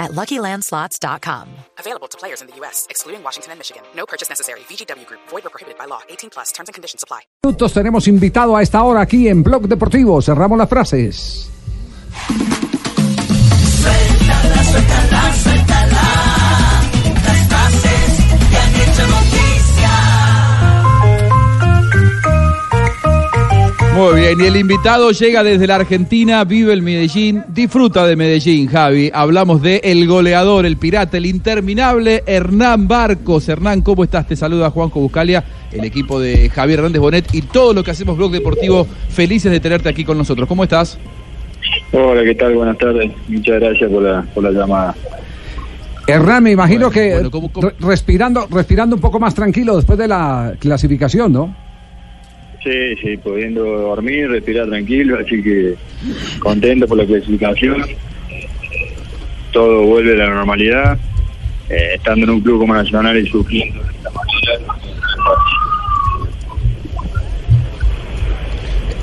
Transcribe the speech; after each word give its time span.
at 0.00 0.10
LuckyLandSlots.com. 0.12 1.48
Available 1.78 2.08
to 2.08 2.18
players 2.18 2.40
in 2.40 2.48
the 2.48 2.56
U.S., 2.56 2.86
excluding 2.90 3.22
Washington 3.22 3.52
and 3.52 3.60
Michigan. 3.60 3.82
No 3.94 4.06
purchase 4.06 4.28
necessary. 4.28 4.60
VGW 4.60 5.06
Group. 5.06 5.20
Void 5.28 5.46
or 5.46 5.50
prohibited 5.50 5.78
by 5.78 5.84
law. 5.84 6.00
18 6.08 6.30
plus. 6.30 6.50
Terms 6.50 6.68
and 6.68 6.74
conditions 6.74 7.04
apply. 7.04 7.20
minutos 7.44 7.72
tenemos 7.72 8.08
invitado 8.08 8.56
a 8.56 8.62
esta 8.62 8.82
hora 8.82 9.02
aquí 9.02 9.28
en 9.28 9.42
Blog 9.42 9.68
Deportivo. 9.68 10.20
Cerramos 10.20 10.58
las 10.58 10.68
frases. 10.68 11.50
Suéltala, 13.80 14.64
suéltala, 14.64 14.64
suéltala. 14.64 14.99
Muy 24.00 24.18
bien, 24.20 24.40
y 24.40 24.44
el 24.44 24.56
invitado 24.56 25.10
llega 25.10 25.42
desde 25.44 25.66
la 25.66 25.74
Argentina, 25.76 26.42
vive 26.44 26.72
el 26.72 26.80
Medellín, 26.80 27.44
disfruta 27.48 28.06
de 28.06 28.16
Medellín, 28.16 28.66
Javi. 28.66 29.10
Hablamos 29.12 29.60
de 29.60 29.78
el 29.84 30.06
goleador, 30.06 30.64
el 30.64 30.78
pirata, 30.78 31.18
el 31.18 31.26
interminable 31.26 32.22
Hernán 32.24 32.88
Barcos. 32.88 33.46
Hernán, 33.50 33.82
¿cómo 33.82 34.02
estás? 34.04 34.26
Te 34.26 34.36
saluda 34.36 34.70
Juanjo 34.70 35.00
Buscalia, 35.00 35.44
el 35.70 35.84
equipo 35.84 36.18
de 36.18 36.48
Javier 36.48 36.78
Hernández 36.78 37.00
Bonet 37.02 37.34
y 37.34 37.42
todo 37.42 37.74
lo 37.74 37.84
que 37.84 37.90
hacemos 37.90 38.16
Blog 38.16 38.30
Deportivo. 38.32 38.86
Felices 39.10 39.52
de 39.52 39.60
tenerte 39.60 39.90
aquí 39.90 40.02
con 40.04 40.16
nosotros. 40.16 40.48
¿Cómo 40.48 40.62
estás? 40.64 40.96
Hola, 41.92 42.22
¿qué 42.24 42.34
tal? 42.36 42.54
Buenas 42.54 42.78
tardes. 42.78 43.12
Muchas 43.28 43.60
gracias 43.60 43.90
por 43.90 44.02
la, 44.02 44.22
por 44.34 44.42
la 44.44 44.50
llamada. 44.50 44.94
Hernán, 46.06 46.42
me 46.42 46.52
imagino 46.52 46.86
Bueno, 46.88 46.90
que 46.90 47.12
bueno, 47.12 47.30
¿cómo- 47.30 47.52
cómo? 47.52 47.68
re- 47.68 47.74
respirando, 47.80 48.48
respirando 48.50 48.96
un 48.96 49.02
poco 49.02 49.20
más 49.20 49.34
tranquilo 49.34 49.76
después 49.76 49.98
de 49.98 50.08
la 50.08 50.54
clasificación, 50.58 51.32
¿no? 51.34 51.54
Sí, 52.62 52.94
sí, 53.02 53.16
pudiendo 53.16 53.64
dormir, 53.64 54.28
respirar 54.28 54.68
tranquilo, 54.68 55.18
así 55.18 55.42
que 55.42 55.74
contento 56.40 56.86
por 56.86 56.98
la 56.98 57.06
clasificación. 57.06 57.84
Todo 59.52 59.82
vuelve 59.84 60.12
a 60.12 60.26
la 60.26 60.34
normalidad. 60.34 60.98
Eh, 61.70 61.94
estando 61.94 62.24
en 62.24 62.30
un 62.30 62.40
club 62.40 62.58
como 62.58 62.74
Nacional 62.74 63.16
y 63.16 63.26
sufriendo 63.28 63.80
de 63.82 63.90
esta 63.90 64.10
manera. 64.10 64.74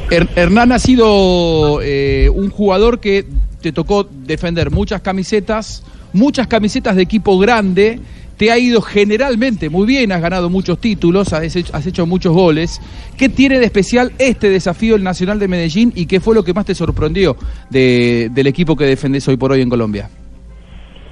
Her- 0.10 0.28
Hernán 0.36 0.72
ha 0.72 0.80
sido 0.80 1.80
eh, 1.82 2.30
un 2.34 2.50
jugador 2.50 3.00
que 3.00 3.26
te 3.62 3.72
tocó 3.72 4.08
defender 4.10 4.70
muchas 4.72 5.02
camisetas, 5.02 5.84
muchas 6.14 6.48
camisetas 6.48 6.96
de 6.96 7.02
equipo 7.04 7.38
grande. 7.40 8.00
Te 8.38 8.52
ha 8.52 8.58
ido 8.60 8.82
generalmente 8.82 9.70
muy 9.70 9.88
bien, 9.88 10.12
has 10.12 10.22
ganado 10.22 10.50
muchos 10.50 10.80
títulos, 10.80 11.34
has 11.34 11.56
hecho, 11.56 11.76
has 11.76 11.86
hecho 11.88 12.06
muchos 12.06 12.34
goles. 12.34 12.80
¿Qué 13.18 13.30
tiene 13.30 13.58
de 13.60 13.66
especial 13.66 14.12
este 14.20 14.50
desafío 14.50 14.96
el 14.96 15.04
Nacional 15.04 15.40
de 15.40 15.48
Medellín 15.48 15.92
y 15.96 16.06
qué 16.06 16.20
fue 16.20 16.36
lo 16.36 16.44
que 16.44 16.54
más 16.54 16.66
te 16.66 16.76
sorprendió 16.76 17.36
de- 17.72 18.30
del 18.32 18.46
equipo 18.48 18.76
que 18.76 18.86
defendés 18.86 19.28
hoy 19.28 19.38
por 19.38 19.52
hoy 19.52 19.62
en 19.62 19.70
Colombia? 19.70 20.10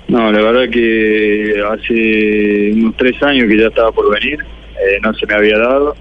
No, 0.08 0.32
la 0.32 0.40
verdad 0.40 0.70
que 0.72 1.56
hace 1.68 2.72
unos 2.76 2.96
tres 2.96 3.22
años 3.24 3.48
que 3.50 3.58
ya 3.58 3.68
estaba 3.68 3.92
por 3.92 4.14
venir, 4.14 4.40
eh, 4.42 5.00
no 5.04 5.12
se 5.16 5.26
me 5.26 5.34
había 5.34 5.58
dado 5.58 5.96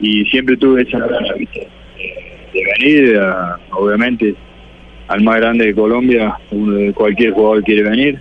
y 0.00 0.24
siempre 0.30 0.56
tuve 0.56 0.80
esa 0.82 0.98
gana. 0.98 1.28
Eh, 1.38 1.68
de 2.54 2.62
venir, 2.78 3.18
a- 3.18 3.58
obviamente, 3.72 4.34
al 5.08 5.22
más 5.22 5.36
grande 5.36 5.66
de 5.66 5.74
Colombia, 5.74 6.34
uno 6.52 6.72
de 6.74 6.92
cualquier 6.94 7.32
jugador 7.32 7.62
quiere 7.64 7.82
venir. 7.82 8.18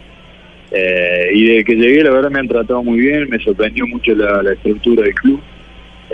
Eh, 0.71 1.29
y 1.33 1.45
desde 1.45 1.63
que 1.63 1.75
llegué, 1.75 2.03
la 2.03 2.11
verdad 2.11 2.29
me 2.29 2.39
han 2.39 2.47
tratado 2.47 2.83
muy 2.83 2.99
bien, 2.99 3.29
me 3.29 3.39
sorprendió 3.39 3.87
mucho 3.87 4.13
la, 4.15 4.51
estructura 4.51 5.03
del 5.03 5.13
club, 5.15 5.41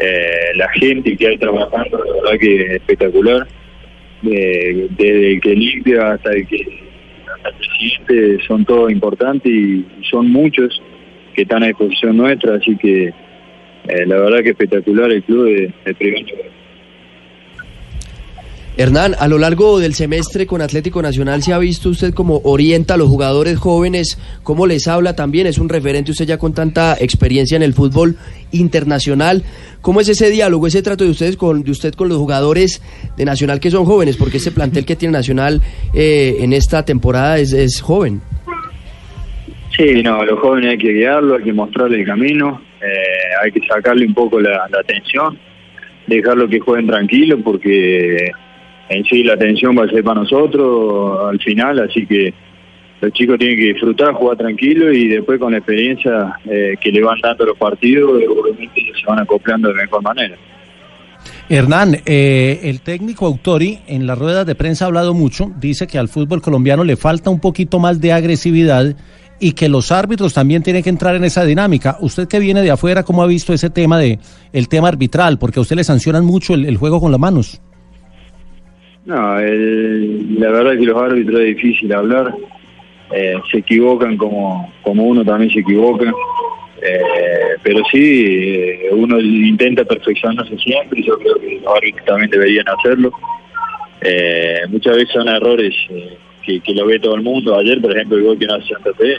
eh, 0.02 0.52
la 0.56 0.69
gente 0.69 1.18
que 1.18 1.28
hay 1.28 1.38
trabajando, 1.38 2.03
la 2.03 2.14
verdad 2.24 2.40
que 2.40 2.62
es 2.62 2.72
espectacular, 2.74 3.47
de- 4.22 4.88
desde 4.91 5.34
el 5.34 5.41
que 5.41 5.56
limpia 5.56 6.14
hasta 6.14 6.31
el 6.34 6.47
que 6.47 6.84
hasta 7.28 7.50
el 7.50 7.56
presidente 7.56 8.44
son 8.47 8.64
todos 8.66 8.91
importantes 8.91 9.52
y, 9.52 9.86
son 10.09 10.31
muchos 10.31 10.81
que 11.34 11.41
están 11.41 11.64
a 11.64 11.68
disposición 11.68 12.18
nuestra, 12.18 12.56
así 12.56 12.78
que 12.78 13.08
eh, 13.08 14.06
la 14.06 14.18
verdad 14.20 14.44
que 14.44 14.52
espectacular 14.52 15.12
el 15.12 15.24
club 15.24 15.46
de, 15.46 15.74
de. 15.85 16.25
Hernán, 18.75 19.13
a 19.19 19.28
lo 19.28 19.38
largo 19.38 19.79
del 19.79 19.94
semestre 19.94 20.47
con 20.47 20.61
Atlético 20.61 21.03
Nacional 21.03 21.44
se 21.44 21.53
ha 21.53 21.59
visto 21.59 21.89
usted 21.89 22.11
cómo 22.11 22.41
orienta 22.44 22.95
a 22.95 22.97
los 22.97 23.07
jugadores 23.07 23.59
jóvenes, 23.59 24.17
cómo 24.41 24.66
les 24.66 24.88
habla 24.88 25.16
también, 25.16 25.45
es 25.45 25.59
un 25.59 25.69
referente 25.69 26.09
usted 26.09 26.25
ya 26.25 26.39
con 26.39 26.56
tanta 26.56 26.95
experiencia 27.00 27.56
en 27.56 27.61
el 27.61 27.73
fútbol 27.73 28.17
internacional. 28.51 29.44
¿Cómo 29.81 30.01
es 30.01 30.09
ese 30.09 30.31
diálogo, 30.31 30.66
ese 30.66 30.81
trato 30.81 31.03
de 31.03 31.11
ustedes 31.11 31.38
con 31.38 31.61
de 31.61 31.69
usted 31.69 31.94
con 31.94 32.09
los 32.09 32.17
jugadores 32.17 32.81
de 33.16 33.25
Nacional 33.25 33.59
que 33.59 33.69
son 33.69 33.85
jóvenes? 33.85 34.17
Porque 34.17 34.38
ese 34.38 34.51
plantel 34.51 34.85
que 34.85 34.95
tiene 34.95 35.11
Nacional 35.11 35.61
eh, 35.94 36.38
en 36.40 36.51
esta 36.51 36.84
temporada 36.84 37.38
es, 37.38 37.53
es 37.53 37.79
joven. 37.79 38.22
Sí, 39.78 40.01
no, 40.01 40.22
a 40.22 40.25
los 40.25 40.40
jóvenes 40.40 40.72
hay 40.72 40.78
que 40.79 40.94
guiarlo, 40.94 41.35
hay 41.35 41.44
que 41.44 41.53
mostrarle 41.53 42.00
el 42.00 42.05
camino, 42.07 42.59
eh, 42.81 43.44
hay 43.44 43.51
que 43.51 43.61
sacarle 43.67 44.07
un 44.07 44.16
poco 44.16 44.40
la, 44.40 44.67
la 44.72 44.79
atención, 44.79 45.38
dejarlo 46.07 46.47
que 46.47 46.59
jueguen 46.59 46.88
tranquilo 46.88 47.38
porque 47.44 48.31
en 48.90 49.04
sí 49.06 49.24
la 49.24 49.34
atención 49.34 49.78
va 49.78 49.86
a 49.86 49.90
ser 49.90 50.04
para 50.04 50.22
nosotros 50.22 51.30
al 51.30 51.40
final, 51.40 51.80
así 51.80 52.06
que 52.06 52.34
los 53.02 53.12
chicos 53.12 53.38
tienen 53.38 53.58
que 53.58 53.74
disfrutar, 53.74 54.14
jugar 54.14 54.38
tranquilo 54.38 54.92
y 54.94 55.10
después 55.10 55.40
con 55.40 55.52
la 55.52 55.58
experiencia 55.58 56.40
eh, 56.46 56.76
que 56.80 56.92
le 56.92 57.02
van 57.02 57.20
dando 57.22 57.46
los 57.46 57.58
partidos, 57.58 58.12
obviamente 58.12 58.82
se 59.00 59.06
van 59.06 59.20
acoplando 59.20 59.70
de 59.70 59.76
mejor 59.76 60.02
manera. 60.02 60.38
Hernán, 61.50 61.98
eh, 62.06 62.62
el 62.64 62.82
técnico 62.82 63.26
Autori 63.26 63.80
en 63.88 64.08
las 64.08 64.18
ruedas 64.18 64.46
de 64.46 64.56
prensa 64.56 64.86
ha 64.86 64.88
hablado 64.88 65.14
mucho, 65.14 65.52
dice 65.60 65.88
que 65.88 65.98
al 65.98 66.08
fútbol 66.08 66.42
colombiano 66.42 66.84
le 66.84 66.96
falta 66.96 67.30
un 67.30 67.40
poquito 67.40 67.80
más 67.80 68.00
de 68.00 68.14
agresividad 68.14 68.96
y 69.40 69.52
que 69.52 69.68
los 69.68 69.92
árbitros 69.92 70.34
también 70.34 70.64
tienen 70.64 70.84
que 70.84 70.90
entrar 70.90 71.16
en 71.16 71.26
esa 71.26 71.44
dinámica. 71.44 71.98
Usted 72.00 72.28
que 72.30 72.40
viene 72.40 72.62
de 72.62 72.72
afuera, 72.72 73.04
¿cómo 73.04 73.22
ha 73.22 73.28
visto 73.28 73.52
ese 73.52 73.70
tema 73.70 73.98
de 73.98 74.20
el 74.54 74.70
tema 74.70 74.88
arbitral? 74.88 75.38
Porque 75.38 75.60
a 75.60 75.62
usted 75.62 75.76
le 75.76 75.84
sancionan 75.84 76.24
mucho 76.24 76.54
el 76.54 76.78
juego 76.78 77.02
con 77.02 77.12
las 77.12 77.20
manos. 77.20 77.62
No, 79.06 79.38
el- 79.40 80.40
la 80.40 80.50
verdad 80.52 80.74
es 80.74 80.80
que 80.80 80.86
los 80.86 81.02
árbitros 81.02 81.40
es 81.41 81.56
difícil 81.58 81.94
hablar, 81.94 82.34
eh, 83.12 83.36
se 83.52 83.58
equivocan 83.58 84.16
como, 84.18 84.74
como 84.81 85.03
uno 85.03 85.25
también 85.25 85.52
se 85.52 85.59
equivoca, 85.59 86.09
eh, 86.81 87.58
pero 87.62 87.81
sí, 87.91 88.25
eh, 88.28 88.90
uno 88.91 89.19
intenta 89.19 89.84
perfeccionarse 89.84 90.58
siempre 90.58 91.02
y 91.02 91.03
yo 91.06 91.18
creo 91.19 91.36
que 91.36 91.59
los 91.62 91.75
árbitros 91.75 92.06
también 92.06 92.30
deberían 92.30 92.66
hacerlo. 92.69 93.12
Eh, 94.02 94.62
muchas 94.69 94.96
veces 94.96 95.12
son 95.14 95.28
errores 95.28 95.74
eh, 95.90 96.18
que, 96.64 96.74
lo 96.74 96.85
ve 96.85 97.00
todo 97.00 97.16
el 97.16 97.22
mundo. 97.24 97.58
Ayer, 97.58 97.81
por 97.81 97.91
ejemplo, 97.91 98.18
el 98.18 98.24
gol 98.24 98.40
que 98.40 98.46
no 98.47 98.56
hace 98.56 98.68
Santa 98.68 98.91
eh, 99.02 99.18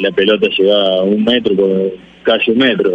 la 0.00 0.10
pelota 0.10 0.48
se 0.56 0.64
va 0.64 1.02
un 1.02 1.22
metro, 1.24 1.54
por- 1.54 1.92
casi 2.22 2.50
un 2.50 2.58
metro. 2.58 2.92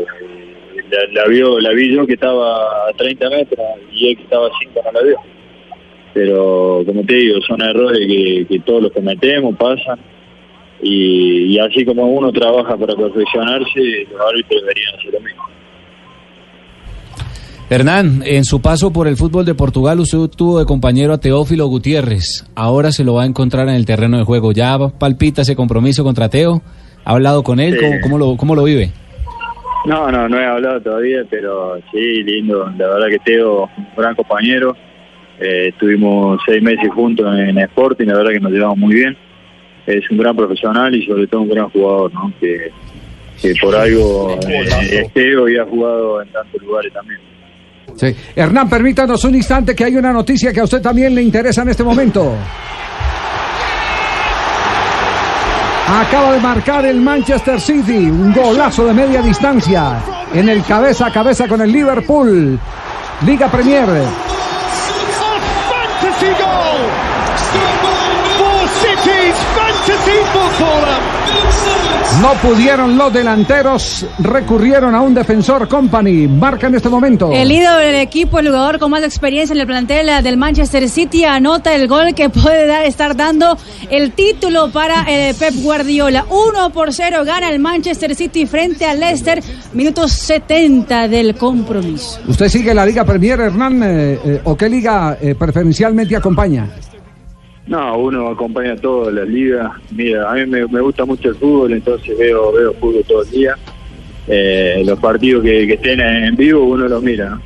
La, 0.91 1.21
la 1.23 1.27
vio, 1.29 1.59
la 1.59 1.71
vi 1.71 1.93
yo 1.95 2.05
que 2.05 2.13
estaba 2.13 2.89
a 2.89 2.93
30 2.97 3.29
metros 3.29 3.59
y 3.91 4.09
él 4.09 4.17
que 4.17 4.23
estaba 4.23 4.47
a 4.47 4.51
5 4.59 4.81
no 4.83 4.91
la 4.91 5.01
vio 5.07 5.17
pero 6.13 6.83
como 6.85 7.03
te 7.03 7.15
digo, 7.15 7.39
son 7.47 7.61
errores 7.61 7.99
que, 8.07 8.45
que 8.47 8.59
todos 8.59 8.83
los 8.83 8.91
cometemos, 8.91 9.55
pasan, 9.55 9.99
y, 10.81 11.53
y 11.53 11.59
así 11.59 11.85
como 11.85 12.05
uno 12.07 12.31
trabaja 12.31 12.75
para 12.75 12.95
perfeccionarse, 12.95 14.07
los 14.11 14.21
árbitros 14.21 14.61
deberían 14.61 14.95
hacer 14.95 15.13
lo 15.13 15.19
mismo. 15.21 15.43
Hernán, 17.69 18.21
en 18.25 18.43
su 18.43 18.61
paso 18.61 18.91
por 18.91 19.07
el 19.07 19.15
fútbol 19.15 19.45
de 19.45 19.55
Portugal, 19.55 20.01
usted 20.01 20.17
tuvo 20.35 20.59
de 20.59 20.65
compañero 20.65 21.13
a 21.13 21.19
Teófilo 21.19 21.67
Gutiérrez. 21.67 22.45
Ahora 22.53 22.91
se 22.91 23.05
lo 23.05 23.13
va 23.13 23.23
a 23.23 23.25
encontrar 23.25 23.69
en 23.69 23.75
el 23.75 23.85
terreno 23.85 24.17
de 24.17 24.25
juego. 24.25 24.51
¿Ya 24.51 24.77
palpita 24.99 25.43
ese 25.43 25.55
compromiso 25.55 26.03
contra 26.03 26.27
Teo? 26.27 26.61
¿Ha 27.05 27.11
hablado 27.13 27.43
con 27.43 27.61
él? 27.61 27.75
Sí. 27.75 27.79
¿Cómo, 27.79 28.01
cómo 28.01 28.17
lo, 28.17 28.35
cómo 28.35 28.55
lo 28.55 28.63
vive? 28.65 28.91
No, 29.85 30.11
no, 30.11 30.27
no 30.27 30.37
he 30.37 30.45
hablado 30.45 30.81
todavía, 30.81 31.23
pero 31.29 31.77
sí, 31.93 32.23
lindo, 32.23 32.65
la 32.77 32.87
verdad 32.89 33.07
que 33.09 33.19
Teo, 33.19 33.63
un 33.77 33.87
gran 33.95 34.15
compañero, 34.15 34.75
eh, 35.41 35.69
estuvimos 35.69 36.39
seis 36.45 36.61
meses 36.61 36.89
juntos 36.93 37.25
en 37.37 37.57
Sporting, 37.57 38.05
la 38.05 38.17
verdad 38.17 38.31
que 38.33 38.39
nos 38.39 38.51
llevamos 38.51 38.77
muy 38.77 38.93
bien, 38.93 39.17
es 39.87 40.09
un 40.11 40.17
gran 40.17 40.35
profesional 40.35 40.93
y 40.95 41.05
sobre 41.05 41.25
todo 41.27 41.41
un 41.41 41.49
gran 41.49 41.69
jugador, 41.69 42.13
¿no? 42.13 42.31
Que, 42.39 42.71
que 43.41 43.53
por 43.59 43.75
algo 43.75 44.37
eh, 44.47 44.67
es 44.91 45.13
Teo 45.13 45.49
y 45.49 45.57
ha 45.57 45.65
jugado 45.65 46.21
en 46.21 46.29
tantos 46.29 46.61
lugares 46.61 46.93
también. 46.93 47.19
Sí. 47.95 48.15
Hernán, 48.35 48.69
permítanos 48.69 49.23
un 49.25 49.35
instante 49.35 49.75
que 49.75 49.83
hay 49.83 49.95
una 49.95 50.13
noticia 50.13 50.53
que 50.53 50.59
a 50.59 50.63
usted 50.63 50.81
también 50.81 51.13
le 51.13 51.21
interesa 51.21 51.63
en 51.63 51.69
este 51.69 51.83
momento. 51.83 52.35
Acaba 55.87 56.33
de 56.33 56.39
marcar 56.39 56.85
el 56.85 57.01
Manchester 57.01 57.59
City, 57.59 58.09
un 58.09 58.31
golazo 58.33 58.85
de 58.85 58.93
media 58.93 59.21
distancia. 59.21 60.01
en 60.33 60.47
el 60.47 60.63
cabeza 60.63 61.07
a 61.07 61.11
cabeza 61.11 61.47
con 61.47 61.61
el 61.61 61.71
Liverpool. 61.71 62.57
Liga 63.25 63.51
Premier. 63.51 63.87
No 72.21 72.33
pudieron 72.35 72.97
los 72.97 73.11
delanteros, 73.11 74.05
recurrieron 74.19 74.93
a 74.93 75.01
un 75.01 75.13
defensor 75.13 75.67
company. 75.67 76.27
Marca 76.27 76.67
en 76.67 76.75
este 76.75 76.89
momento. 76.89 77.31
El 77.31 77.51
ídolo 77.51 77.77
del 77.77 77.95
equipo, 77.95 78.37
el 78.39 78.47
jugador 78.47 78.79
con 78.79 78.91
más 78.91 79.03
experiencia 79.03 79.53
en 79.53 79.59
el 79.61 79.65
plantel 79.65 80.09
eh, 80.09 80.21
del 80.21 80.37
Manchester 80.37 80.87
City, 80.89 81.23
anota 81.23 81.73
el 81.73 81.87
gol 81.87 82.13
que 82.13 82.29
puede 82.29 82.67
dar, 82.67 82.85
estar 82.85 83.15
dando 83.15 83.57
el 83.89 84.11
título 84.11 84.71
para 84.71 85.03
el 85.03 85.33
Pep 85.35 85.53
Guardiola. 85.63 86.25
1 86.29 86.69
por 86.71 86.93
0 86.93 87.23
gana 87.25 87.49
el 87.49 87.59
Manchester 87.59 88.13
City 88.13 88.45
frente 88.45 88.85
al 88.85 88.99
Leicester, 88.99 89.41
minutos 89.73 90.11
70 90.11 91.07
del 91.07 91.35
compromiso. 91.35 92.19
¿Usted 92.27 92.49
sigue 92.49 92.73
la 92.73 92.85
Liga 92.85 93.03
Premier, 93.03 93.39
Hernán? 93.39 93.81
eh, 93.83 94.19
eh, 94.23 94.41
¿O 94.43 94.55
qué 94.55 94.69
liga 94.69 95.17
eh, 95.19 95.33
preferencialmente 95.33 96.15
acompaña? 96.15 96.67
No, 97.67 97.97
uno 97.97 98.29
acompaña 98.29 98.75
todas 98.75 99.13
las 99.13 99.27
ligas. 99.27 99.71
Mira, 99.91 100.29
a 100.29 100.33
mí 100.35 100.45
me, 100.45 100.65
me 100.67 100.81
gusta 100.81 101.05
mucho 101.05 101.29
el 101.29 101.35
fútbol, 101.35 101.73
entonces 101.73 102.17
veo 102.17 102.51
veo 102.51 102.73
fútbol 102.73 103.03
todo 103.07 103.23
el 103.23 103.29
día. 103.29 103.55
Eh, 104.27 104.83
los 104.85 104.99
partidos 104.99 105.43
que, 105.43 105.67
que 105.67 105.73
estén 105.73 105.99
en 105.99 106.35
vivo 106.35 106.63
uno 106.63 106.87
los 106.87 107.01
mira. 107.01 107.29
¿no? 107.29 107.41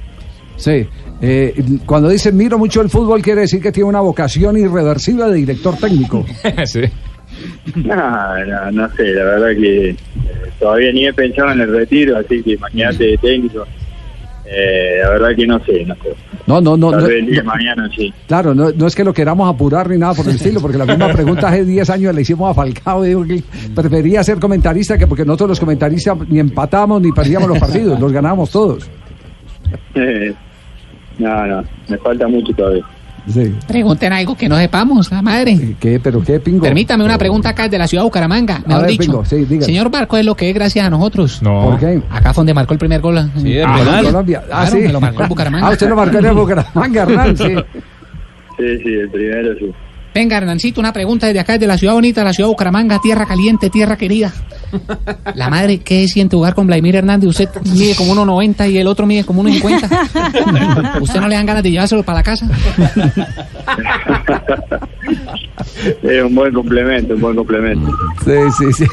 Sí. 0.57 0.87
Eh, 1.21 1.53
cuando 1.85 2.09
dice 2.09 2.31
miro 2.31 2.57
mucho 2.57 2.81
el 2.81 2.89
fútbol, 2.89 3.21
quiere 3.21 3.41
decir 3.41 3.61
que 3.61 3.71
tiene 3.71 3.89
una 3.89 4.01
vocación 4.01 4.57
irreversible 4.57 5.25
de 5.25 5.33
director 5.35 5.77
técnico. 5.77 6.25
sí. 6.65 6.81
No, 7.75 8.45
no, 8.45 8.71
no 8.71 8.89
sé, 8.95 9.03
la 9.13 9.23
verdad 9.23 9.49
que 9.59 9.89
eh, 9.89 9.95
todavía 10.59 10.91
ni 10.91 11.05
he 11.05 11.13
pensado 11.13 11.51
en 11.51 11.61
el 11.61 11.71
retiro, 11.71 12.17
así 12.17 12.41
que 12.43 12.53
imagínate 12.53 13.03
de 13.03 13.17
técnico. 13.17 13.65
Eh, 14.47 14.99
la 15.01 15.09
verdad 15.09 15.29
que 15.35 15.47
no 15.47 15.59
sé, 15.65 15.83
no 15.85 15.95
sé. 15.95 16.13
No, 16.45 16.61
no, 16.61 16.77
no. 16.77 16.91
Tal 16.91 17.01
no, 17.01 17.07
vez 17.07 17.17
el 17.17 17.25
día 17.25 17.43
no. 17.43 17.51
mañana 17.51 17.89
sí. 17.95 18.13
Claro, 18.27 18.53
no, 18.53 18.71
no 18.71 18.87
es 18.87 18.95
que 18.95 19.03
lo 19.03 19.13
queramos 19.13 19.51
apurar 19.51 19.89
ni 19.89 19.97
nada 19.97 20.13
por 20.13 20.27
el 20.27 20.35
estilo, 20.35 20.61
porque 20.61 20.77
la 20.77 20.85
misma 20.85 21.11
pregunta 21.11 21.47
hace 21.47 21.65
10 21.65 21.89
años 21.89 22.13
le 22.13 22.21
hicimos 22.21 22.51
a 22.51 22.53
Falcao, 22.53 23.03
dijo 23.03 23.25
que 23.25 23.41
prefería 23.73 24.23
ser 24.23 24.39
comentarista 24.39 24.97
que 24.97 25.07
porque 25.07 25.25
nosotros 25.25 25.49
los 25.49 25.59
comentaristas 25.59 26.17
ni 26.29 26.39
empatamos 26.39 27.01
ni 27.01 27.11
perdíamos 27.11 27.49
los 27.49 27.59
partidos, 27.59 27.99
los 27.99 28.11
ganábamos 28.11 28.49
todos. 28.51 28.89
Eh, 29.95 30.31
no, 31.17 31.47
no, 31.47 31.63
me 31.87 31.97
falta 31.97 32.27
mucho 32.27 32.53
todavía. 32.53 32.83
Sí. 33.27 33.55
Pregunten 33.67 34.13
algo 34.13 34.35
que 34.35 34.47
no 34.47 34.57
sepamos, 34.57 35.11
la 35.11 35.21
madre. 35.21 35.75
¿Qué? 35.79 35.99
¿Pero 35.99 36.21
qué, 36.23 36.39
Pingo? 36.39 36.61
Permítame 36.61 37.03
una 37.03 37.17
pregunta 37.17 37.49
acá 37.49 37.67
de 37.67 37.77
la 37.77 37.87
ciudad 37.87 38.03
de 38.03 38.05
Bucaramanga. 38.05 38.61
Mejor 38.65 38.81
ver, 38.83 38.91
dicho, 38.91 39.03
Pingo, 39.03 39.25
sí, 39.25 39.45
señor 39.61 39.89
Barco 39.89 40.17
es 40.17 40.25
lo 40.25 40.35
que 40.35 40.49
es 40.49 40.55
gracias 40.55 40.85
a 40.85 40.89
nosotros. 40.89 41.41
No. 41.41 41.69
¿Por 41.71 41.79
qué? 41.79 42.01
Acá 42.09 42.33
fue 42.33 42.41
donde 42.41 42.53
marcó 42.53 42.73
el 42.73 42.79
primer 42.79 43.01
gol. 43.01 43.31
Sí, 43.37 43.57
en 43.57 43.69
en 43.69 44.03
Colombia. 44.05 44.41
Ah, 44.45 44.65
Claro, 44.65 44.71
sí. 44.71 44.77
me 44.77 44.93
lo 44.93 45.01
marcó 45.01 45.23
en 45.23 45.29
Bucaramanga. 45.29 45.67
Ah, 45.67 45.71
usted 45.71 45.89
lo 45.89 45.95
marcó 45.95 46.17
en 46.19 46.25
el 46.25 46.33
Bucaramanga, 46.33 47.01
Hernán, 47.03 47.37
sí. 47.37 47.43
Sí, 48.57 48.77
sí, 48.83 48.89
el 48.93 49.09
primero 49.09 49.53
sí. 49.59 49.71
Venga, 50.15 50.37
Hernancito, 50.37 50.79
una 50.79 50.93
pregunta 50.93 51.27
desde 51.27 51.41
acá, 51.41 51.53
desde 51.53 51.67
la 51.67 51.77
ciudad 51.77 51.93
bonita, 51.93 52.23
la 52.23 52.31
ciudad 52.31 52.47
de 52.47 52.53
Bucaramanga, 52.53 53.01
tierra 53.01 53.25
caliente, 53.25 53.69
tierra 53.69 53.97
querida. 53.97 54.33
La 55.35 55.49
madre, 55.49 55.79
¿qué 55.79 56.07
siente 56.07 56.37
jugar 56.37 56.55
con 56.55 56.67
Vladimir 56.67 56.95
Hernández? 56.95 57.31
Usted 57.31 57.49
mide 57.73 57.95
como 57.95 58.15
1,90 58.15 58.71
y 58.71 58.77
el 58.77 58.87
otro 58.87 59.05
mide 59.05 59.25
como 59.25 59.43
1,50. 59.43 61.01
¿Usted 61.01 61.19
no 61.19 61.27
le 61.27 61.35
dan 61.35 61.45
ganas 61.45 61.63
de 61.63 61.71
llevárselo 61.71 62.03
para 62.03 62.19
la 62.19 62.23
casa? 62.23 62.47
Es 66.01 66.23
un 66.23 66.33
buen 66.33 66.53
complemento, 66.53 67.13
un 67.15 67.19
buen 67.19 67.35
complemento. 67.35 67.91
Sí, 68.23 68.71
sí, 68.71 68.71
sí. 68.71 68.85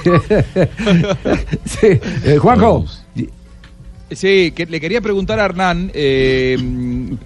sí. 1.65 2.01
Eh, 2.25 2.37
Juanjo. 2.37 2.85
Sí, 4.15 4.53
que 4.55 4.67
le 4.67 4.81
quería 4.81 5.01
preguntar 5.01 5.41
a 5.41 5.45
Hernán, 5.47 5.91
eh, 5.95 6.57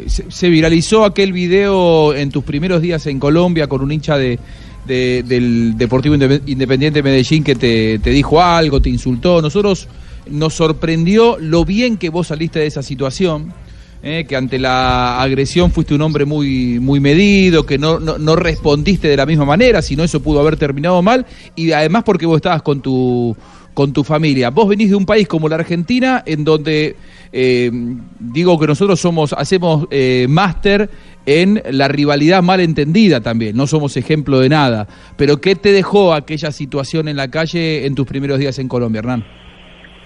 se, 0.07 0.49
viralizó 0.49 1.05
aquel 1.05 1.33
video 1.33 2.15
en 2.15 2.31
tus 2.31 2.45
primeros 2.45 2.81
días 2.83 3.07
en 3.07 3.19
Colombia 3.19 3.67
con 3.67 3.81
un 3.83 3.91
hincha 3.93 4.17
de, 4.17 4.39
de- 4.87 5.23
del 5.27 5.77
Deportivo 5.77 6.15
Inde- 6.15 6.43
Independiente 6.47 6.99
de 7.01 7.03
Medellín 7.03 7.43
que 7.43 7.55
te, 7.57 7.99
dijo 8.11 8.41
algo, 8.43 8.81
te 8.81 8.89
insultó. 8.91 9.43
Nosotros 9.43 9.89
nos 10.31 10.55
sorprendió 10.55 11.39
lo 11.41 11.65
bien 11.65 11.97
que 11.97 12.09
vos 12.09 12.29
saliste 12.29 12.59
de 12.61 12.67
esa 12.67 12.83
situación. 12.83 13.53
eh, 14.03 14.25
que 14.29 14.37
ante 14.37 14.59
la 14.61 15.21
agresión 15.21 15.73
fuiste 15.73 15.95
un 15.95 16.03
hombre 16.03 16.25
muy, 16.27 16.79
muy 16.79 17.01
medido, 17.01 17.67
que 17.67 17.77
no, 17.79 17.99
no, 17.99 18.19
no 18.19 18.37
respondiste 18.37 19.09
de 19.09 19.17
la 19.17 19.27
misma 19.27 19.45
manera, 19.47 19.83
sino 19.83 20.05
eso 20.05 20.23
pudo 20.23 20.39
haber 20.39 20.57
terminado 20.57 21.03
mal, 21.03 21.27
y 21.57 21.73
además 21.73 22.05
porque 22.05 22.25
vos 22.27 22.37
estabas 22.37 22.63
con 22.63 22.81
tu, 22.83 23.37
con 23.77 23.93
tu 23.93 24.03
familia. 24.05 24.49
Vos 24.49 24.67
venís 24.69 24.89
de 24.89 24.97
un 24.97 25.05
país 25.05 25.29
como 25.29 25.51
la 25.51 25.57
Argentina, 25.57 26.23
en 26.25 26.45
donde 26.45 26.97
eh, 27.31 27.71
digo 28.19 28.59
que 28.59 28.67
nosotros 28.67 28.99
somos, 28.99 29.35
hacemos 29.35 29.87
eh, 29.91 30.25
máster 30.31 30.89
en 31.27 31.63
la 31.73 31.87
rivalidad 31.87 32.43
mal 32.43 32.61
entendida 32.61 33.21
también, 33.21 33.55
no 33.55 33.67
somos 33.67 33.99
ejemplo 33.99 34.41
de 34.41 34.49
nada. 34.49 34.87
Pero 35.19 35.43
¿qué 35.43 35.57
te 35.57 35.73
dejó 35.73 36.15
aquella 36.15 36.53
situación 36.53 37.07
en 37.07 37.19
la 37.19 37.29
calle 37.29 37.85
en 37.85 37.95
tus 37.95 38.07
primeros 38.07 38.39
días 38.39 38.59
en 38.59 38.67
Colombia, 38.69 39.01
Hernán? 39.01 39.25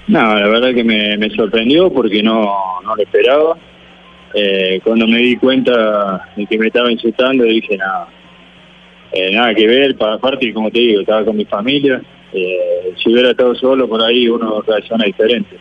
No, 0.09 0.35
la 0.35 0.49
verdad 0.49 0.75
que 0.75 0.83
me, 0.83 1.31
sorprendió 1.37 1.93
porque 1.93 2.25
no, 2.25 2.53
no 2.85 2.97
lo 2.97 3.03
esperaba. 3.05 3.57
Eh, 4.35 4.81
cuando 4.83 5.07
me 5.07 5.19
di 5.19 5.37
cuenta 5.37 6.29
de 6.35 6.45
que 6.45 6.59
me 6.59 6.67
estaba 6.67 6.91
insultando, 6.91 7.45
dije 7.45 7.77
nada, 7.77 8.09
eh, 9.13 9.31
nada 9.33 9.55
que 9.55 9.67
ver. 9.69 9.97
Pa- 9.97 10.15
Aparte, 10.15 10.53
como 10.53 10.73
te 10.73 10.81
digo, 10.81 11.03
estaba 11.03 11.25
con 11.25 11.37
mi 11.37 11.45
familia. 11.45 12.03
Eh, 12.33 12.93
si 13.03 13.11
hubiera 13.13 13.31
estado 13.33 13.55
solo 13.55 13.89
por 13.89 14.03
ahí, 14.03 14.29
uno 14.29 14.61
reacciona 14.63 15.05
diferente. 15.05 15.57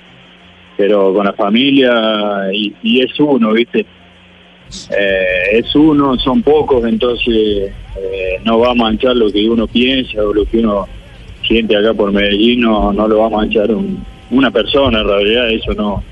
Pero 0.78 1.14
con 1.14 1.26
la 1.26 1.34
familia, 1.34 2.50
y, 2.54 2.74
y 2.84 3.02
es 3.02 3.20
uno, 3.20 3.52
¿viste? 3.54 3.86
Eh, 4.92 5.58
es 5.60 5.76
uno, 5.76 6.18
son 6.20 6.42
pocos, 6.44 6.86
entonces 6.86 7.72
eh, 7.98 8.40
no 8.46 8.60
va 8.60 8.72
a 8.72 8.76
manchar 8.76 9.16
lo 9.16 9.32
que 9.32 9.50
uno 9.50 9.66
piensa 9.68 10.22
o 10.24 10.32
lo 10.34 10.46
que 10.46 10.60
uno 10.60 10.88
siente 11.48 11.76
acá 11.76 11.94
por 11.94 12.12
Medellín, 12.12 12.62
no, 12.62 12.94
no 12.94 13.08
lo 13.08 13.20
va 13.20 13.26
a 13.28 13.30
manchar 13.32 13.72
un- 13.72 14.06
una 14.30 14.52
persona, 14.52 15.00
en 15.02 15.08
realidad 15.08 15.50
eso 15.50 15.74
no, 15.74 16.04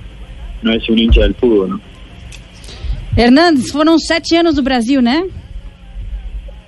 no 0.63 0.71
es 0.73 0.89
un 0.89 0.97
hincha 0.97 1.21
del 1.21 1.35
fútbol, 1.35 1.69
¿no? 1.69 1.81
Hernandes, 3.15 3.71
foram 3.71 3.97
sete 3.99 4.35
anos 4.37 4.55
no 4.55 4.63
Brasil, 4.63 5.01
né? 5.03 5.23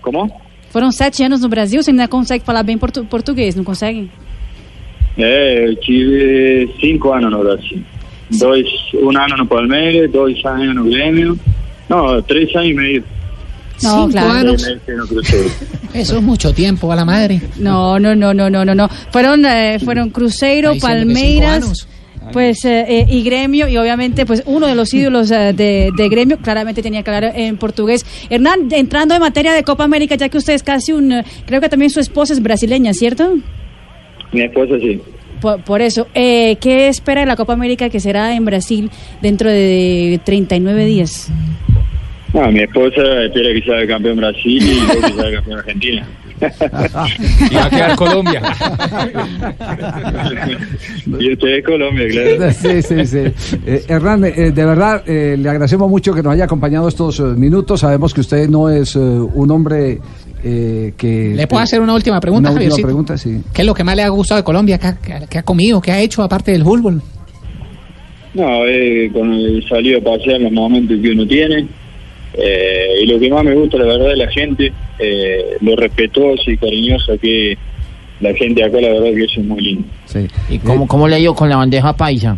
¿Cómo? 0.02 0.30
Foram 0.70 0.92
sete 0.92 1.24
anos 1.24 1.42
no 1.42 1.50
Brasil, 1.50 1.82
você 1.82 1.92
ainda 1.92 2.08
consegue 2.08 2.46
falar 2.46 2.64
bem 2.64 2.78
portu 2.78 3.04
português, 3.06 3.56
não 3.56 3.64
consegue? 3.64 4.10
Eh, 5.18 5.76
tive 5.82 6.70
cinco 6.80 7.12
anos 7.12 7.32
no 7.32 7.40
Brasil. 7.40 7.84
Dois, 8.32 8.68
um 8.94 9.10
ano 9.18 9.38
no 9.38 9.48
Palmeiras, 9.48 10.12
dois 10.12 10.44
anos 10.46 10.76
no 10.76 10.84
Grêmio. 10.86 11.40
No, 11.90 12.22
tres 12.22 12.56
años 12.56 12.72
y 12.72 12.74
medio. 12.76 13.04
No, 13.82 13.90
Cinco 13.90 14.10
claro. 14.12 14.50
años. 14.50 14.64
Eso 15.94 16.18
es 16.18 16.22
mucho 16.24 16.54
tiempo 16.54 16.92
a 16.92 16.96
la 16.96 17.06
madre. 17.06 17.42
No, 17.58 18.00
no, 18.00 18.14
no, 18.14 18.34
no, 18.34 18.50
no, 18.50 18.64
no, 18.64 18.76
no. 18.76 18.90
Fueron, 19.12 19.44
eh, 19.46 19.80
fueron 19.84 20.12
Cruzeiro, 20.12 20.78
Palmeiras, 20.80 21.64
años. 21.64 21.88
Pues 22.32 22.66
eh, 22.66 22.86
eh, 22.88 23.06
y 23.10 23.24
Gremio 23.24 23.68
y 23.68 23.78
obviamente 23.78 24.26
pues 24.26 24.44
uno 24.46 24.68
de 24.68 24.76
los 24.76 24.94
ídolos 24.94 25.32
eh, 25.32 25.54
de, 25.54 25.92
de 25.96 26.10
Gremio 26.10 26.38
claramente 26.38 26.82
tenía 26.82 27.04
que 27.04 27.12
hablar 27.12 27.34
en 27.36 27.58
portugués. 27.58 28.06
Hernán, 28.30 28.68
entrando 28.72 29.16
en 29.16 29.22
materia 29.22 29.54
de 29.54 29.64
Copa 29.64 29.84
América, 29.84 30.16
ya 30.16 30.30
que 30.30 30.38
usted 30.38 30.54
es 30.54 30.64
casi 30.64 30.92
un, 30.92 31.12
eh, 31.12 31.24
creo 31.46 31.62
que 31.62 31.70
también 31.70 31.90
su 31.90 32.00
esposa 32.00 32.34
es 32.34 32.42
brasileña, 32.42 32.94
¿cierto? 32.94 33.36
Mi 34.32 34.42
esposa 34.42 34.76
sí. 34.80 35.02
Por, 35.42 35.64
por 35.64 35.82
eso, 35.82 36.08
eh, 36.14 36.58
¿qué 36.60 36.88
espera 36.90 37.22
de 37.22 37.28
la 37.28 37.36
Copa 37.36 37.54
América 37.54 37.90
que 37.90 38.00
será 38.00 38.36
en 38.36 38.46
Brasil 38.46 38.90
dentro 39.22 39.50
de 39.50 40.20
39 40.26 40.86
días? 40.86 41.32
No, 42.34 42.52
mi 42.52 42.60
esposa 42.60 43.24
espera 43.24 43.54
que 43.54 43.62
salga 43.66 43.88
campeón 43.88 44.18
Brasil 44.18 44.62
y 44.62 44.76
yo 44.76 45.02
que 45.02 45.14
salga 45.14 45.38
campeón 45.38 45.60
Argentina. 45.60 46.08
Y 47.52 47.56
va 47.56 47.66
a 47.66 47.70
quedar 47.70 47.96
Colombia. 47.96 48.42
y 51.20 51.34
usted 51.34 51.48
es 51.50 51.66
Colombia, 51.66 52.08
claro. 52.10 52.52
Sí, 52.54 52.82
sí, 52.82 53.06
sí. 53.06 53.58
Eh, 53.66 53.84
Hernán, 53.88 54.26
eh, 54.26 54.52
de 54.52 54.66
verdad, 54.66 55.04
eh, 55.08 55.36
le 55.38 55.50
agradecemos 55.50 55.90
mucho 55.90 56.14
que 56.14 56.22
nos 56.24 56.34
haya 56.34 56.46
acompañado 56.46 56.88
estos 56.88 57.20
eh, 57.20 57.24
minutos. 57.24 57.82
Sabemos 57.82 58.14
que 58.14 58.22
usted 58.22 58.48
no 58.50 58.70
es 58.70 58.96
eh, 58.96 59.00
un 59.00 59.52
hombre 59.52 60.00
eh, 60.44 60.94
que... 60.98 61.34
¿Le 61.36 61.48
puedo 61.48 61.62
hacer 61.64 61.82
una 61.82 61.94
última 61.94 62.20
pregunta, 62.20 62.52
Una 62.52 62.62
última 62.62 62.76
pregunta, 62.86 63.18
sí. 63.18 63.42
¿Qué 63.54 63.62
es 63.62 63.66
lo 63.66 63.74
que 63.74 63.84
más 63.84 63.96
le 63.96 64.04
ha 64.04 64.10
gustado 64.10 64.40
de 64.40 64.44
Colombia? 64.46 64.78
¿Qué 64.78 64.88
ha, 64.88 64.98
qué 64.98 65.14
ha- 65.14 65.28
qué 65.28 65.38
ha 65.40 65.44
comido? 65.44 65.82
¿Qué 65.82 65.92
ha 65.92 66.00
hecho 66.00 66.24
aparte 66.24 66.52
del 66.52 66.64
fútbol? 66.64 67.02
No, 68.34 68.66
eh, 68.66 69.10
con 69.12 69.34
el 69.34 69.68
salido 69.68 70.00
a 70.00 70.04
pasear 70.04 70.40
los 70.42 70.52
momentos 70.52 70.98
que 71.02 71.12
uno 71.12 71.26
tiene. 71.28 71.68
Eh, 72.34 73.02
y 73.02 73.06
lo 73.08 73.20
que 73.20 73.30
más 73.30 73.44
me 73.44 73.54
gusta, 73.54 73.78
la 73.78 73.86
verdad, 73.86 74.12
es 74.12 74.18
la 74.18 74.32
gente, 74.32 74.72
eh, 75.00 75.58
lo 75.62 75.76
respetuoso 75.76 76.52
y 76.52 76.58
cariñoso 76.58 77.18
que 77.20 77.58
la 78.20 78.34
gente 78.34 78.64
acá, 78.64 78.80
la 78.82 78.90
verdad, 78.90 79.14
que 79.16 79.24
eso 79.24 79.40
es 79.40 79.46
muy 79.46 79.62
lindo. 79.62 79.88
Sí. 80.06 80.28
¿Y 80.50 80.60
cómo, 80.60 80.88
cómo 80.88 81.08
le 81.08 81.16
ha 81.16 81.20
ido 81.20 81.34
con 81.34 81.50
la 81.50 81.58
bandeja 81.58 81.94
paisa? 81.94 82.38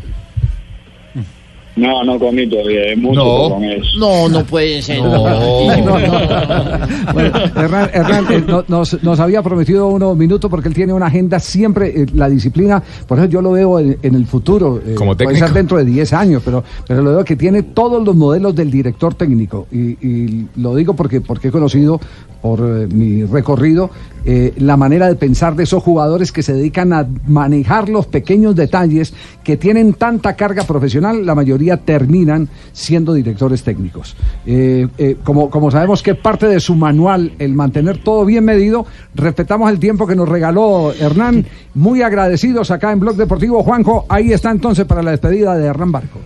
No, 1.76 2.04
no 2.04 2.20
comí 2.20 2.48
todavía, 2.50 2.92
es 2.92 2.98
mucho 2.98 3.24
No. 3.24 3.38
para 3.44 3.54
comer. 3.56 3.82
No, 3.98 4.30
no 4.30 4.44
puede 4.44 4.82
ser. 4.82 5.00
Bueno, 7.14 7.32
Hernán, 7.56 7.90
Hernán, 7.94 8.26
eh, 8.32 8.44
no- 8.46 8.64
nos, 8.68 9.02
nos 9.04 9.20
había 9.20 9.42
prometido 9.42 9.88
unos 9.88 10.16
minutos 10.18 10.50
porque 10.50 10.68
él 10.70 10.74
tiene 10.76 10.94
una 10.94 11.08
agenda 11.08 11.40
siempre, 11.40 12.02
eh, 12.02 12.06
la 12.14 12.30
disciplina, 12.30 12.82
por 13.08 13.18
eso 13.20 13.28
yo 13.28 13.42
lo 13.42 13.52
veo 13.52 13.80
en, 13.80 13.98
en 14.02 14.16
el 14.16 14.26
futuro, 14.26 14.82
eh, 14.86 14.96
Como 14.96 15.16
puede 15.16 15.38
ser 15.38 15.52
dentro 15.54 15.78
de 15.78 15.86
10 15.86 16.14
años, 16.14 16.42
pero, 16.44 16.64
pero 16.88 17.02
lo 17.02 17.12
veo 17.12 17.26
que 17.26 17.36
tiene 17.36 17.64
todos 17.64 18.04
los 18.06 18.16
modelos 18.16 18.56
del 18.56 18.72
director 18.72 19.14
técnico 19.16 19.68
y, 19.72 19.92
y 20.06 20.48
lo 20.58 20.76
digo 20.76 20.94
porque, 20.94 21.22
porque 21.22 21.50
he 21.50 21.52
conocido 21.52 22.00
por 22.42 22.60
eh, 22.60 22.88
mi 22.88 23.24
recorrido 23.24 23.92
eh, 24.24 24.54
la 24.58 24.78
manera 24.78 25.08
de 25.08 25.16
pensar 25.16 25.56
de 25.56 25.64
esos 25.64 25.82
jugadores 25.82 26.32
que 26.32 26.44
se 26.44 26.54
dedican 26.54 26.94
a 26.94 27.08
manejar 27.26 27.90
los 27.90 28.06
pequeños 28.06 28.56
detalles 28.56 29.14
que 29.44 29.58
tienen 29.58 29.94
tanta 29.94 30.36
carga 30.36 30.64
profesional, 30.64 31.26
la 31.26 31.34
mayoría 31.34 31.78
terminan 31.78 32.48
siendo 32.72 33.14
directores 33.14 33.64
técnicos. 33.64 34.16
Eh, 34.46 35.18
como, 35.24 35.50
como 35.50 35.72
sabemos 35.72 36.04
que 36.04 36.14
parte 36.14 36.48
de 36.48 36.60
su 36.60 36.76
manual 36.76 37.34
el 37.40 37.54
mantener 37.54 37.98
todo 37.98 38.24
bien 38.24 38.46
medido, 38.46 38.86
respetamos 39.16 39.72
el 39.72 39.80
tiempo 39.80 40.06
que 40.06 40.16
nos 40.16 40.30
regaló 40.30 40.94
Hernán, 40.94 41.46
muy 41.74 42.04
agradecidos 42.04 42.70
acá 42.70 42.92
en 42.92 43.00
Blog 43.00 43.16
Deportivo. 43.16 43.64
Juanjo, 43.64 44.06
ahí 44.08 44.34
está 44.34 44.52
entonces 44.52 44.86
para 44.86 45.02
la 45.02 45.12
despedida 45.12 45.58
de 45.58 45.66
Hernán 45.66 45.92
Barco. 45.92 46.20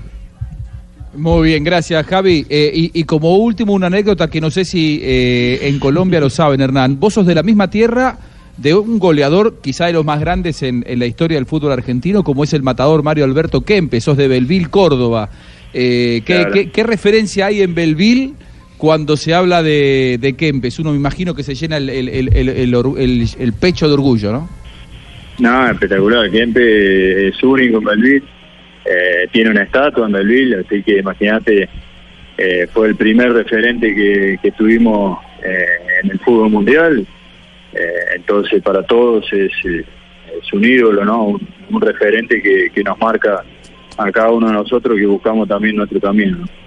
Muy 1.15 1.50
bien, 1.50 1.63
gracias 1.63 2.05
Javi. 2.05 2.45
Eh, 2.50 2.72
y, 2.74 2.91
y 3.00 3.03
como 3.05 3.38
último 3.38 3.74
una 3.74 3.88
anécdota 3.88 4.29
que 4.29 4.41
no 4.41 4.51
sé 4.51 4.65
si 4.65 5.00
eh, 5.01 5.60
en 5.63 5.79
Colombia 5.79 6.19
lo 6.19 6.29
saben, 6.29 6.62
Hernán. 6.62 7.00
Vos 7.00 7.13
sos 7.13 7.25
de 7.25 7.36
la 7.36 7.43
misma 7.43 7.69
tierra 7.69 8.17
de 8.57 8.74
un 8.74 9.00
goleador 9.00 9.60
quizá 9.62 9.86
de 9.88 9.93
los 9.93 10.05
más 10.05 10.19
grandes 10.19 10.62
en, 10.63 10.84
en 10.88 11.00
la 11.00 11.05
historia 11.05 11.38
del 11.38 11.45
fútbol 11.45 11.72
argentino, 11.72 12.24
como 12.24 12.43
es 12.43 12.53
el 12.53 12.63
matador 12.63 13.03
Mario 13.03 13.24
Alberto 13.25 13.62
Kempe. 13.62 14.01
Sos 14.01 14.17
de 14.17 14.27
Belville, 14.27 14.69
Córdoba. 14.69 15.29
Eh, 15.74 16.22
¿qué, 16.25 16.36
Claro. 16.36 16.51
qué- 16.53 16.69
qué 16.72 16.84
referencia 16.84 17.48
hay 17.48 17.62
en 17.62 17.75
Belville 17.75 18.34
cuando 18.77 19.15
se 19.17 19.34
habla 19.34 19.62
de, 19.63 20.17
de 20.22 20.34
Kempes? 20.34 20.79
Uno 20.79 20.91
me 20.91 20.98
imagino 20.98 21.34
que 21.34 21.43
se 21.43 21.55
llena 21.55 21.77
el, 21.77 21.89
el- 21.89 23.53
pecho 23.60 23.88
de 23.88 23.93
orgullo, 23.93 24.31
¿no? 24.31 24.50
No, 25.39 25.69
espectacular. 25.69 26.29
Kempe 26.31 27.27
es 27.27 27.43
único 27.43 27.77
en 27.79 27.84
Belville. 27.84 28.24
Eh, 28.86 29.27
tiene 29.32 29.50
una 29.50 29.63
estatua 29.63 30.06
en 30.06 30.12
Belville, 30.13 30.60
así 30.65 30.84
que 30.84 31.00
imagínate, 31.00 31.68
eh, 32.38 32.68
fue 32.72 32.88
el 32.89 32.96
primer 32.96 33.34
referente 33.34 33.94
que, 33.96 34.38
que 34.42 34.51
tuvimos 34.51 35.20
eh, 35.44 35.65
en 36.04 36.12
el 36.12 36.20
fútbol 36.20 36.50
mundial. 36.50 37.06
Eh, 37.74 38.15
entonces, 38.15 38.62
para 38.62 38.84
todos 38.84 39.25
es, 39.34 39.51
eh, 39.65 39.84
es 40.42 40.54
un 40.54 40.63
ídolo, 40.63 41.04
¿no? 41.04 41.24
Un, 41.24 41.48
un 41.72 41.82
referente 41.82 42.42
que, 42.42 42.70
que 42.74 42.84
nos 42.84 42.98
marca 43.00 43.44
a 43.98 44.12
cada 44.12 44.32
uno 44.32 44.48
de 44.48 44.54
nosotros 44.54 44.98
que 44.98 45.06
buscamos 45.06 45.48
también 45.48 45.75
nuestro 45.75 46.00
camino. 46.00 46.38
¿no? 46.39 46.64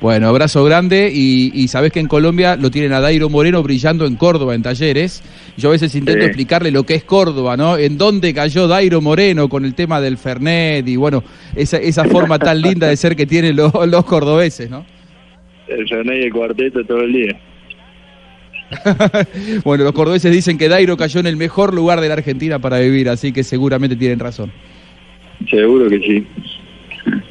Bueno, 0.00 0.28
abrazo 0.28 0.64
grande 0.64 1.10
y, 1.12 1.50
y 1.54 1.68
sabés 1.68 1.92
que 1.92 2.00
en 2.00 2.08
Colombia 2.08 2.56
lo 2.56 2.70
tienen 2.70 2.94
a 2.94 3.00
Dairo 3.00 3.28
Moreno 3.28 3.62
brillando 3.62 4.06
en 4.06 4.16
Córdoba 4.16 4.54
en 4.54 4.62
talleres. 4.62 5.22
Yo 5.58 5.68
a 5.68 5.72
veces 5.72 5.94
intento 5.94 6.20
Sí. 6.22 6.26
explicarle 6.28 6.70
lo 6.70 6.84
que 6.84 6.94
es 6.94 7.04
Córdoba, 7.04 7.54
¿no? 7.58 7.76
En 7.76 7.98
dónde 7.98 8.32
cayó 8.32 8.66
Dairo 8.66 9.02
Moreno 9.02 9.50
con 9.50 9.66
el 9.66 9.74
tema 9.74 10.00
del 10.00 10.16
Fernet 10.16 10.88
y 10.88 10.96
bueno, 10.96 11.22
esa, 11.54 11.76
esa 11.76 12.04
forma 12.06 12.38
tan 12.38 12.62
linda 12.62 12.86
de 12.88 12.96
ser 12.96 13.14
que 13.14 13.26
tienen 13.26 13.56
los, 13.56 13.72
los 13.88 14.04
cordobeses, 14.06 14.70
¿no? 14.70 14.86
El 15.68 15.86
Fernet 15.86 16.22
y 16.22 16.26
el 16.26 16.32
cuarteto 16.32 16.82
todo 16.84 17.02
el 17.02 17.12
día. 17.12 17.40
Bueno, 19.64 19.84
los 19.84 19.92
cordobeses 19.92 20.32
dicen 20.32 20.56
que 20.56 20.68
Dairo 20.68 20.96
cayó 20.96 21.20
en 21.20 21.26
el 21.26 21.36
mejor 21.36 21.74
lugar 21.74 22.00
de 22.00 22.08
la 22.08 22.14
Argentina 22.14 22.58
para 22.58 22.78
vivir, 22.78 23.08
así 23.08 23.32
que 23.32 23.42
seguramente 23.44 23.96
tienen 23.96 24.18
razón. 24.18 24.50
Seguro 25.50 25.88
que 25.90 25.98
sí. 25.98 26.26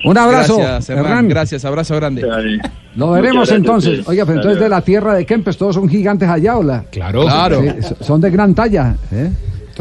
Un 0.06 0.18
abrazo, 0.18 0.58
Gracias, 0.58 0.90
Hernán. 0.90 1.06
Hernán. 1.06 1.30
Gracias, 1.30 1.66
abrazo 1.66 1.96
grande. 1.96 2.26
Lo 2.96 3.12
veremos 3.12 3.52
entonces. 3.52 3.92
ustedes. 3.92 4.08
Oiga, 4.08 4.26
pero 4.26 4.38
entonces 4.38 4.62
de 4.62 4.70
la 4.70 4.82
tierra 4.82 5.14
de 5.14 5.26
Kempes, 5.26 5.58
todos 5.58 5.76
son 5.76 5.90
gigantes 5.90 6.30
allá, 6.30 6.58
¿o 6.58 6.64
la? 6.64 6.84
Claro. 6.92 7.24
Claro. 7.24 7.62
Sí, 7.62 7.96
son 8.02 8.22
de 8.22 8.32
gran 8.32 8.56
talla, 8.56 8.96
¿eh? 9.12 9.30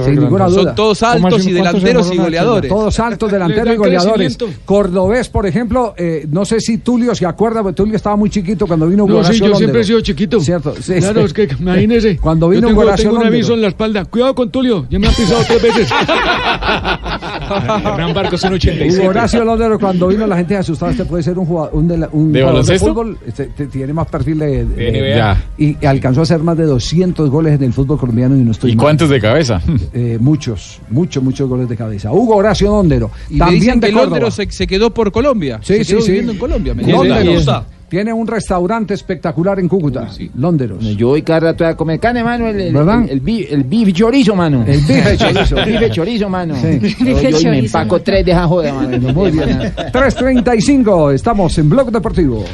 Sin 0.04 0.20
ninguna 0.20 0.46
duda. 0.46 0.62
Son 0.62 0.74
todos 0.74 1.00
¿Cómo 1.00 1.12
altos 1.26 1.46
y 1.46 1.52
¿Cuántos 1.52 1.82
delanteros 1.82 2.12
y 2.12 2.16
goleadores. 2.16 2.68
Todos 2.68 3.00
altos, 3.00 3.32
delanteros 3.32 3.74
y 3.74 3.76
goleadores. 3.76 4.38
Cordobés, 4.64 5.28
por 5.28 5.46
ejemplo, 5.46 5.94
eh, 5.96 6.26
no 6.30 6.44
sé 6.44 6.60
si 6.60 6.78
Tulio 6.78 7.14
se 7.14 7.26
acuerda, 7.26 7.62
porque 7.62 7.76
Tulio 7.76 7.96
estaba 7.96 8.16
muy 8.16 8.30
chiquito 8.30 8.66
cuando 8.66 8.86
vino 8.86 9.06
No, 9.06 9.24
sí, 9.24 9.38
yo 9.40 9.54
siempre 9.54 9.80
he 9.80 9.84
sido 9.84 10.00
chiquito. 10.00 10.40
Cierto, 10.40 10.74
sí, 10.80 10.94
claro, 10.94 11.20
sí. 11.20 11.26
es 11.26 11.32
que 11.32 11.48
imagínese. 11.58 12.16
Cuando 12.18 12.48
vino 12.48 12.68
yo 12.70 12.76
tengo, 12.76 12.94
tengo 12.94 13.16
un 13.16 13.26
aviso 13.26 13.54
en 13.54 13.62
la 13.62 13.68
espalda. 13.68 14.04
Cuidado 14.04 14.34
con 14.34 14.50
Tulio, 14.50 14.86
ya 14.88 14.98
me 14.98 15.08
han 15.08 15.14
pisado 15.14 15.42
tres 15.46 15.62
veces. 15.62 15.88
Hernán 17.56 18.14
Barcos 18.14 18.42
Hugo 18.44 18.54
87. 18.54 19.06
Horacio 19.08 19.44
Londero, 19.44 19.78
cuando 19.78 20.08
vino 20.08 20.26
la 20.26 20.36
gente 20.36 20.56
asustada, 20.56 20.92
este 20.92 21.04
puede 21.04 21.22
ser 21.22 21.38
un 21.38 21.46
jugador, 21.46 21.70
un, 21.74 21.88
de 21.88 21.98
la- 21.98 22.08
un 22.12 22.32
¿De 22.32 22.40
jugador 22.40 22.52
baloncesto? 22.60 22.88
fútbol, 22.88 23.18
este, 23.26 23.44
te- 23.46 23.66
tiene 23.66 23.92
más 23.92 24.06
perfil 24.08 24.38
de, 24.38 24.64
De 24.64 24.90
de- 24.92 25.14
NBA. 25.16 25.36
Y 25.58 25.86
alcanzó 25.86 26.20
a 26.20 26.22
hacer 26.24 26.40
más 26.40 26.56
de 26.56 26.64
200 26.64 27.30
goles 27.30 27.54
en 27.54 27.62
el 27.64 27.72
fútbol 27.72 27.98
colombiano 27.98 28.36
y 28.36 28.40
no 28.40 28.50
estoy 28.52 28.72
¿Y 28.72 28.76
mal. 28.76 28.84
cuántos 28.84 29.08
de 29.10 29.20
cabeza? 29.20 29.60
Eh, 29.92 30.18
muchos, 30.20 30.80
muchos, 30.90 31.22
muchos 31.22 31.48
goles 31.48 31.68
de 31.68 31.76
cabeza. 31.76 32.12
Hugo 32.12 32.36
Horacio 32.36 32.68
Londero, 32.68 33.10
Y 33.30 33.38
también 33.38 33.60
dicen 33.60 33.80
de 33.80 33.88
que. 33.88 33.92
Londero 33.94 34.30
se, 34.30 34.50
se 34.50 34.66
quedó 34.66 34.92
por 34.92 35.10
Colombia. 35.12 35.60
Sí, 35.62 35.74
se 35.78 35.84
sí, 35.84 35.90
quedó 35.92 36.00
sí. 36.02 36.06
viviendo 36.08 36.32
en 36.32 36.38
Colombia. 36.38 36.74
Me 36.74 36.82
Londero. 36.90 37.64
Tiene 37.88 38.12
un 38.12 38.26
restaurante 38.26 38.94
espectacular 38.94 39.58
en 39.58 39.68
Cúcuta. 39.68 40.08
Londero. 40.36 40.78
Yo 40.78 41.08
voy 41.08 41.22
cada 41.22 41.40
rato 41.40 41.66
a 41.66 41.74
comer 41.76 41.98
carne, 41.98 42.22
mano. 42.22 42.46
El, 42.48 42.60
el, 42.60 42.74
¿Verdad? 42.74 43.04
el, 43.08 43.22
el 43.26 43.46
el 43.50 43.64
beef 43.64 43.92
chorizo, 43.92 44.34
mano. 44.34 44.64
El 44.66 44.80
bife 44.80 45.16
chorizo. 45.18 45.56
El 45.56 45.72
bife 45.72 45.90
chorizo, 45.90 46.28
mano. 46.28 46.54
Sí. 46.56 46.78
Yo, 46.80 46.88
yo 47.06 47.28
Bife 47.28 47.40
y 47.40 47.44
me 47.46 47.58
empaco 47.60 48.00
tres 48.00 48.24
de 48.26 48.32
esa 48.32 48.46
joda, 48.46 48.74
mano. 48.74 49.12
Muy 49.12 49.30
bien. 49.30 49.48
3.35, 49.92 51.14
estamos 51.14 51.56
en 51.58 51.68
Blog 51.70 51.90
Deportivo. 51.90 52.44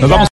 Nos 0.00 0.10
vamos. 0.10 0.28